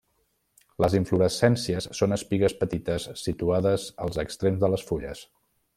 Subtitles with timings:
[0.83, 5.25] Les inflorescències són espigues petites, situades els extrems de les fulles.